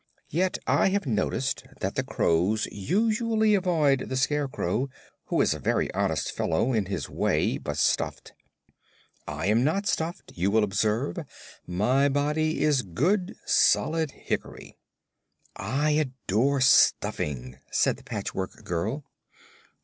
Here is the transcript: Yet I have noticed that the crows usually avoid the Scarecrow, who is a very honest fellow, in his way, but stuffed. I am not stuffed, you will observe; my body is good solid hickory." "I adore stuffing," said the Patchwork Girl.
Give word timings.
Yet 0.29 0.57
I 0.65 0.89
have 0.89 1.05
noticed 1.05 1.63
that 1.79 1.93
the 1.93 2.01
crows 2.01 2.65
usually 2.71 3.53
avoid 3.53 4.09
the 4.09 4.17
Scarecrow, 4.17 4.89
who 5.25 5.41
is 5.41 5.53
a 5.53 5.59
very 5.59 5.93
honest 5.93 6.31
fellow, 6.31 6.73
in 6.73 6.87
his 6.87 7.07
way, 7.07 7.59
but 7.59 7.77
stuffed. 7.77 8.33
I 9.27 9.45
am 9.45 9.63
not 9.63 9.85
stuffed, 9.85 10.31
you 10.33 10.49
will 10.49 10.63
observe; 10.63 11.17
my 11.67 12.09
body 12.09 12.63
is 12.63 12.81
good 12.81 13.35
solid 13.45 14.09
hickory." 14.09 14.75
"I 15.55 15.91
adore 15.91 16.61
stuffing," 16.61 17.59
said 17.71 17.97
the 17.97 18.03
Patchwork 18.03 18.63
Girl. 18.63 19.03